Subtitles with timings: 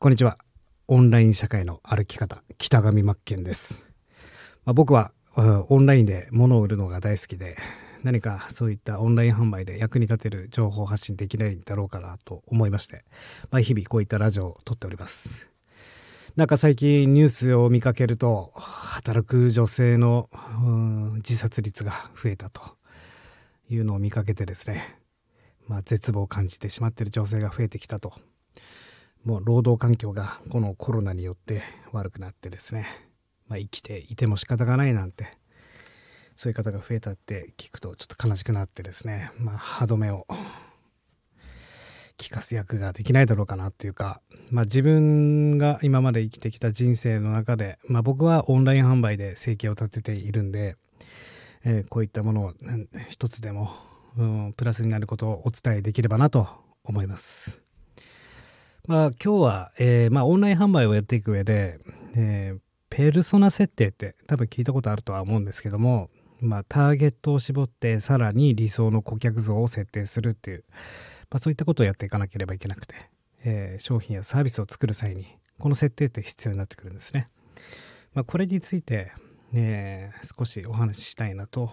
[0.00, 0.38] こんにちは。
[0.86, 3.88] オンライン社会の歩き方、北上真剣です。
[4.64, 7.56] まあ、僕はオンラインで物を売るのが大好きで、
[8.04, 13.04] 何かそういったオンライン販売で役に立てる情報発信できないんだろうかなと思いまして、
[13.50, 15.50] まあ、日々こういったラジオを撮っております。
[16.36, 20.30] なんか最近ニュースを見かけると、働く女性の
[21.16, 22.62] 自殺率が増えたと
[23.68, 25.00] いうのを見かけてですね、
[25.66, 28.12] まあ、絶望を感じてしまっている女性が増えてきたと。
[29.24, 31.62] もう労働環境がこのコロナによって
[31.92, 32.86] 悪くなってですね、
[33.48, 35.36] まあ、生きていても仕方がないなんて
[36.36, 40.26] そういう方が増えたって聞くとちょっと悲しくなってですね、まあ、歯止めを
[42.16, 50.76] 聞かす役ができないだろうかなっていうか、まあ、自分が今まで生きてきた人生の中で、まあ、僕はオンライン販売で生計を立てているんで、
[51.64, 52.52] えー、こういったものを
[53.08, 53.72] 一つでも、
[54.16, 56.48] うん、プラスになることをお伝えできればなと
[56.84, 57.67] 思います。
[58.88, 61.78] まあ、今日は、えーまあ、オンライン販売をやっていく上で、
[62.16, 66.08] えー、ペルソナ設定って多分聞いたことあるとは思うんですけども、
[66.40, 70.64] まあ、ターゲットを絞ってさらに理想の顧客像を設定するっていう、
[71.28, 72.94] まあ、そういったことをやっていかなければいけなくて、
[73.44, 77.28] えー、商品やサービスを作る際にこの設定って必要になってくるんですね。
[78.14, 79.12] まあ、これについて、
[79.52, 81.70] えー、少しお話ししたいなと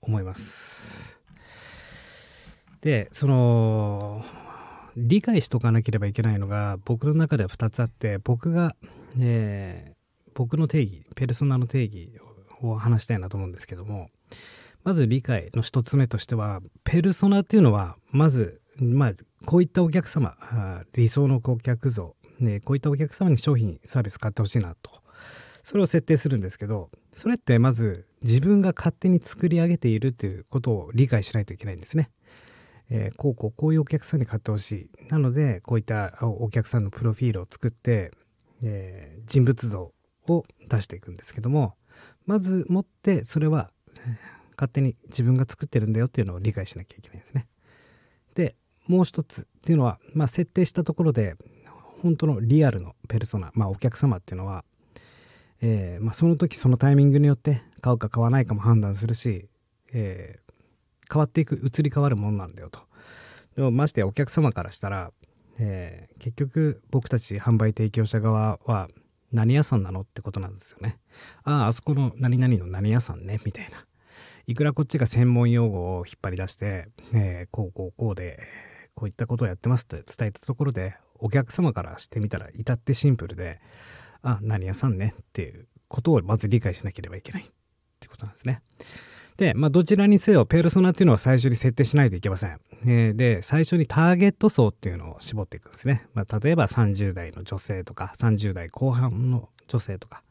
[0.00, 1.20] 思います。
[2.80, 4.24] で、その、
[4.96, 8.76] 理解しとかなければいけないのが僕の中では2つあって僕が、
[9.18, 12.10] えー、僕の定義ペルソナの定義
[12.62, 14.08] を話したいなと思うんですけども、
[14.84, 19.12] まず理解の一つ目としては、ペルソナっていうのは、まず、まあ、
[19.44, 20.36] こういったお客様、
[20.94, 24.90] 理想の顧客像、ね、こういったお客様に商品、サービス買ってほしいなと。
[25.62, 32.10] それを設定するんですけど、それってまず自分が勝手に作り上げているということを理解しないといけないんですね。
[32.94, 35.08] えー、こうこうこういうお客さんに買ってほしい。
[35.08, 38.12] なので、こういったお客さんのプロフィールを作って、
[38.62, 39.92] えー、人物像
[40.28, 41.74] を出していくんですけども、
[42.26, 43.70] まずもってそれは
[44.56, 47.48] 勝手に自分が作ってるんだよっていうのを理解しなきゃいけないんですね。
[48.34, 48.56] で
[48.86, 51.36] もう一つっていうのは、まあ、設定したところで
[52.02, 54.64] 本当のリアルのペルソナ、まあ、お客様っていうのは、
[55.60, 59.48] えーまあ、その時そのタイミングによって買うか買わないかも判断するし、
[59.92, 62.80] えー、変わっていく移り変わるものなんだよと。
[63.56, 65.12] でもましてお客様からしたら、
[65.58, 68.88] えー、結局僕たち販売提供者側は
[69.32, 70.98] 何屋さんなのってことなんですよね。
[71.44, 73.86] ああ、あそこの何々の何屋さんね、みたいな。
[74.46, 78.38] いくらこっちが専門用語を引っ張り出して、えー、こうこうこうで、
[78.94, 83.60] こういったことをやってますって伝えたところで、お客様からしてみたら至ってシンプルで、
[84.22, 87.46] あ、何屋さんねっていうことをまず理解しなければいけないっ
[88.00, 88.62] てことなんですね。
[89.36, 92.60] で、まあ、どちらにせよ、ペルソナっていうのは最初に設定しないといけません。
[92.84, 96.06] えー、で、最初にターゲット層っていうのを絞っていくんですね。
[96.14, 100.22] まあ、例えば30代の女性とか、30代後半の女性とか、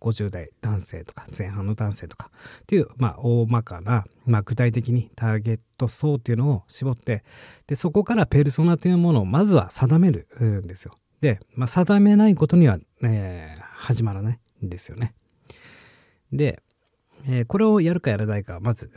[0.00, 2.30] 50代男性とか、前半の男性とか、
[2.62, 7.24] っていう、まあ、大まかな、まあ、具体的にターゲット層っていうのを絞って、
[7.66, 10.26] で、そこからペルソナというものをまずは定める
[10.62, 10.94] んですよ。
[11.20, 15.14] で、まあ、定めないことには、えー、始まらないんですよね。
[16.32, 16.62] で、
[17.26, 18.90] えー、これをやるかやらないか、まず、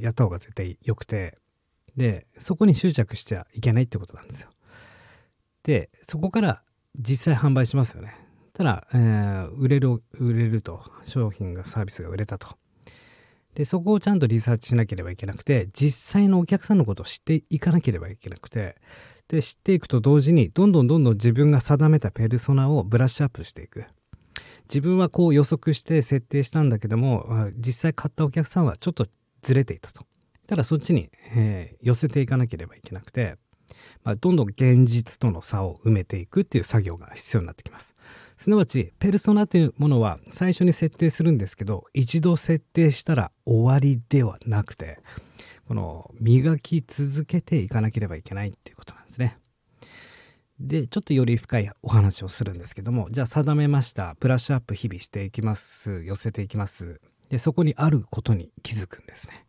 [0.00, 1.38] やった方が絶対良くて、
[1.96, 4.50] で、そこに執着しちゃいけないってことなんですよ。
[5.62, 6.62] で、そこから
[6.98, 8.16] 実際販売しますよね。
[8.54, 12.48] ただ、えー、売れる、売れると、商品がサービスが売れたと。
[13.54, 18.76] で、そこをちゃんとリサーチしなければいけなくて、実際のお客さんのことを知っていかなければいけなくて、
[19.28, 23.84] で、知っていくと同時に、どんどんどんどん自分が定めたペルソナをブラッシュアップしていく。
[24.68, 29.06] 自分はこう予測して設定したんだけども、実際買ったお客さんはちょっと
[29.42, 30.04] ずれていたと。
[30.46, 33.36] ただそっちに、えー、寄せていかなければいけなくて、
[34.04, 37.94] まあ、どんどん現実との差を埋めていくっていう作業が必要になってきます。
[38.36, 44.98] すなわち、ペルソナというものは最初に設定するんですけど、一度設定したら終わりではなくて、
[45.68, 49.38] この磨き続けていかなければいけないっていうことなんですね。
[50.62, 54.14] で、ちょっとより深いお話をするんですけども、じゃあ定めました。
[54.20, 56.02] プラッシュアップ日々していきます。
[56.04, 57.00] 寄せていきます。
[57.28, 59.44] で、そこにあることに気づくんですね。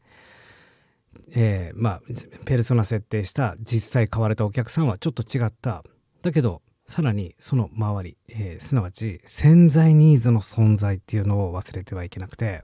[1.36, 2.01] えー、まあ、
[2.45, 5.83] ペルソナ設定した実際買われたお客さんはちょっと違った。
[6.24, 12.63] だけど、さらにその周り、えー、すなわち潜在ニーズの存在っていうのを忘れてはいけなくて、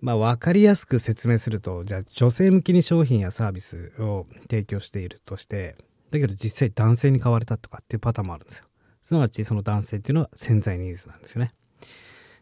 [0.00, 5.76] まあ分かりやすく説明すると、じゃあ女性向きに商品やサービスを提供しているとして、
[6.10, 8.64] だけど実際男性に買われたとかっていうパターンもあるんですよ。
[9.02, 11.54] すなわちその男性っていうのは潜在ニーズなんですよね。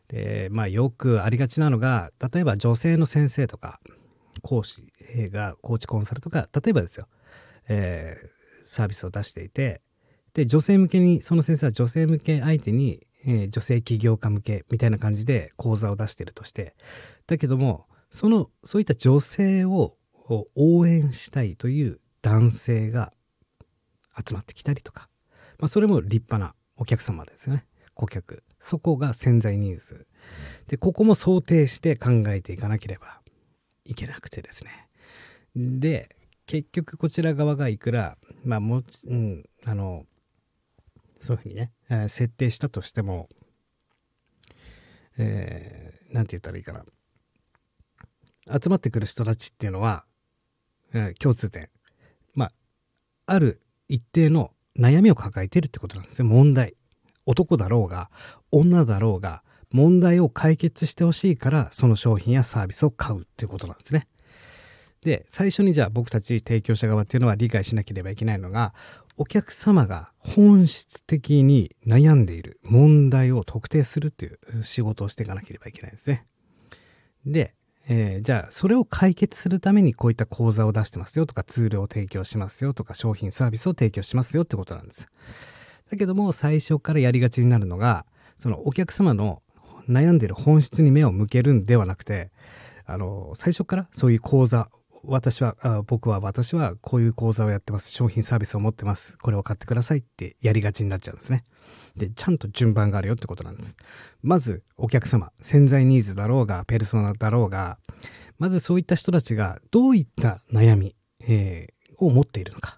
[0.08, 3.80] で、まあよくありがちなのが、例えば女性の先生とか、
[4.42, 4.92] 講師
[5.30, 7.08] が、コーチコンサルとか、例えばですよ、
[7.68, 9.82] えー、サービスを出していて、
[10.34, 16.74] で、女性向けに、その先生は女性向け相手に、えー、女性起業家向けみたいな感じで講座を出してるとして、
[17.26, 19.96] だけども、その、そういった女性を
[20.54, 23.12] 応援したいという男性が
[24.26, 25.08] 集まってきたりとか、
[25.58, 27.66] まあ、それも立派なお客様ですよね。
[27.94, 28.44] 顧客。
[28.60, 30.06] そこが潜在ニーズ。
[30.68, 33.20] で、ここも想定して考えていかなければ
[33.84, 34.88] いけなくてですね。
[35.56, 36.14] で、
[36.46, 40.06] 結局こちら側がいくら、まあもち、うん、あの、
[41.22, 43.28] そういうふうにね、えー、設定したとしても、
[45.18, 46.84] えー、て言ったらいいかな。
[48.60, 50.04] 集まってくる人たちっていうのは、
[50.94, 51.68] えー、共通点。
[52.34, 52.52] まあ、
[53.26, 56.24] ある一定の悩みを抱えてるってことなんですよ。
[56.26, 56.74] 問題。
[57.26, 58.10] 男だろうが、
[58.50, 64.08] 女だろうが、問題を解決してほしいから、その商品やサービスを買うっていうことなんですね。
[65.02, 68.74] で、最初にじゃあ僕たち提供者側っていうのは理解しなければいけないのが、
[69.16, 76.26] お客様が本質的に悩んでいる問題を特定するっていう仕事をしていかなければいけないんですね。
[77.26, 77.54] で、
[77.90, 85.08] えー、じゃあそれを解決するためにこういった講座を出してますよとかツールを提供しますよとか商品サービスを提供しますよってことなんです。
[85.90, 88.04] だけども最初からやりがちになるのが
[88.38, 89.42] そのお客様の
[89.88, 92.30] 悩んでる本質に目を向けるんではなくて
[92.84, 94.68] あの最初からそういう講座
[95.04, 97.90] 私はあ僕は私はこういう講座をやってます。
[97.90, 99.16] 商品サービスを持ってます。
[99.16, 101.44] これを買ってくださいってやりがちになっちゃうんですね。
[101.98, 103.76] でちゃんと順番があるよってことなんです。
[104.22, 107.78] まずお客様潜在ニーズだろうがペルソナだろうが
[108.38, 112.77] まずそういった人たちがどういった悩み、えー、を持っているのか。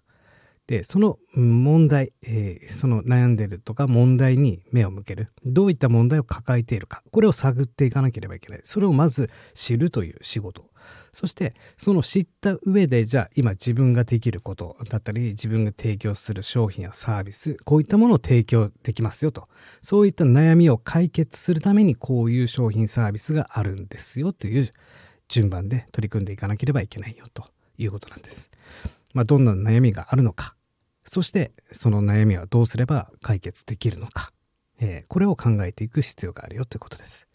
[0.70, 5.32] で、その問題、えー、その悩んでるとか問題に目を向ける。
[5.44, 7.02] どういった問題を抱えているか。
[7.11, 8.61] これを探っていかなければいけない。
[8.62, 10.70] それをまず知るという仕事。
[11.12, 19.49] そして、その知った上で、じゃあ今自分ができることだったり、自分が提供する商品やサービス、こういったものを提供できますよと。
[19.82, 24.70] そういった悩みを解決するために、こういう商品サービスがあるんですよという
[25.26, 27.44] 順番で取り組んでいかなければいけないよと
[27.76, 28.52] いうことなんです。
[29.14, 30.55] まあ、どんな悩みがあるのか。
[31.11, 34.31] そしてその悩みはどうすれば解決できるのか、
[34.79, 37.27] えー、これを考えていく必要があるよということです。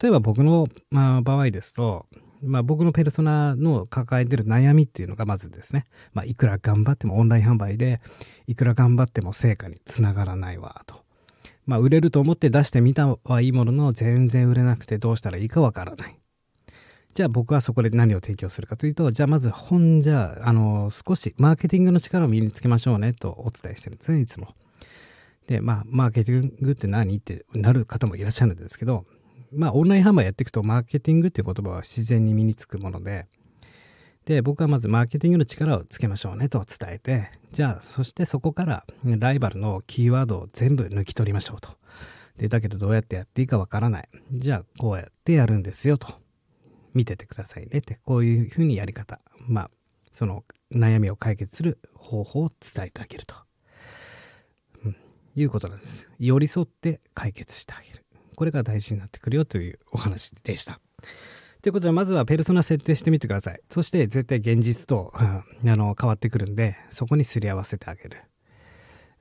[0.00, 2.06] 例えば僕の、まあ、場合ですと、
[2.44, 8.00] まあ、僕のペルソナの抱えてる悩みっていうのがまずですね、まあ、いくら頑張ってもオンライン販売で
[8.46, 11.02] いくら頑張っても成果につながらないわと。
[11.66, 16.21] まあ、売れると思って出してみたはいいものの全然売れなくてどうしたらいいかわからない。
[17.14, 24.54] じゃあ僕はそこで何を提供するかというと、じゃあまず本じゃあ、あの、少しマーケティングの力を身につけましょうねとお伝えしてるんですね、いつも。
[25.46, 29.04] で、まあ、マーケティングって何ってなる方もいらっしゃるんですけど、
[29.52, 33.26] まあ、オンライン販売やっていくと、マーケティングっていう言葉は自然に身につくもので、
[34.24, 41.76] で、僕はまずマーケティングの力をつけましょうねと伝えて、じゃあ、そしてそこからライバルのキーワードを全部抜き取りましょうと。
[42.38, 44.08] で、だけどどうやってやっていいかわからない。
[44.32, 46.21] じゃあ、こうやってやるんですよと。
[46.94, 49.70] 見ててくださいねって、こういうふうにやり方、まあ、
[50.10, 53.34] その悩みを解決する方法を伝えてあげると、
[54.84, 54.96] うん、
[55.34, 56.08] いうことなんです。
[56.18, 58.04] 寄り添って解決してあげる。
[58.34, 60.80] これが大事になってくるよというお話でした。
[61.62, 63.60] ということで、まずはペルソナ設定してみてください。
[63.70, 65.12] そして絶対現実と、
[65.62, 68.18] うん、あの変わってくるんで、そこにすり合わせてあげる。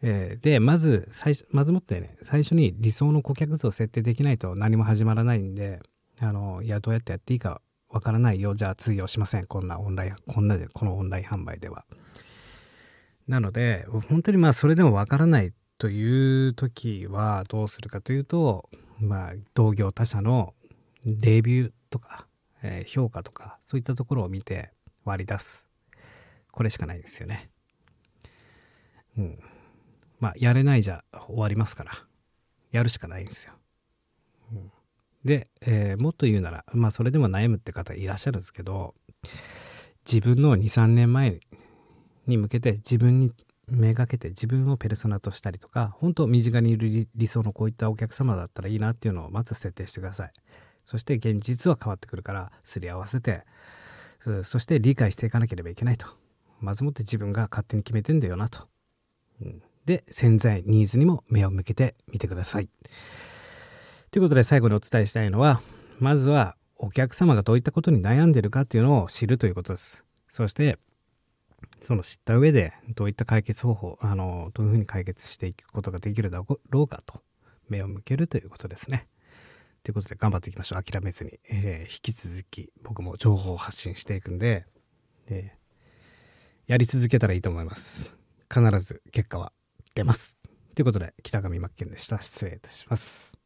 [0.02, 5.80] え、で、まず最初、まずもってね、最初に理想の顧客像を設定できないと何も始まらないんで、
[6.22, 8.54] あの、いや、どうやってやっていいかわからないよ。
[8.54, 9.48] じゃあ通用しません。
[9.48, 11.86] こんなオンライン、こんなで、このオンライン販売では。
[13.28, 20.54] なので、本当にまあ、それでもわからないという時はどうするかというと、まあ、同業他社の
[21.04, 22.28] レビューとか、
[22.62, 24.72] えー、評価とか、そういったところを見て
[25.04, 25.68] 割り出す。
[26.52, 27.50] これしかないですよね。
[29.18, 29.40] うん。
[30.20, 31.92] まあ、やれないじゃ終わりますから。
[32.72, 33.54] やるしかないんですよ。
[34.54, 34.72] うん
[35.26, 38.96] で、えー、もっと言うなら、まあそれでも悩むって方いらっしゃるんですけど、
[40.06, 41.40] 自分の2、3年前
[42.28, 43.32] に向けて自分に
[43.68, 50.32] めがけて自分をペルソナとしたりとか、本当身近にいる理想のこういったお客様だったらいいなっていうのをまず設定してください。
[50.86, 53.46] そして現実は変わってくるからすり合わせて、
[54.44, 56.08] そして理解していかなければいけないと。
[56.60, 58.68] まずもって自分が勝手に決めてんだよなと。
[59.42, 62.70] うん、で、潜在ニーズにも目を向けてみてください。
[64.12, 65.62] ということで最後にお伝えしたいのは、
[66.00, 70.04] まずはお客様がどういったことに悩んでいるかっていうのを知るということです。
[70.28, 70.78] そして、
[71.82, 77.22] その知った上でどういった解決方法、あの、どういうふうに解決していくことができるだろうかと
[77.70, 79.08] 目を向けるということですね。
[79.84, 80.84] ということで頑張っていきましょう。
[80.84, 81.40] 諦めずに。
[81.50, 84.66] えー、引き続き僕も情報を発信していくんで、
[85.28, 85.56] で、
[86.68, 88.18] やり続けたらいいと思います。
[88.54, 90.38] 必ず結果はってます。
[90.76, 92.20] ということで、北上真剣でした。
[92.20, 93.41] 失礼いたします。